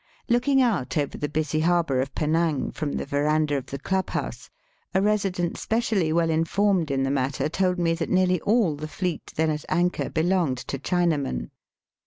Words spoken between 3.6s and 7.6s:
the club house, a resident spe <5ially well informed in the matter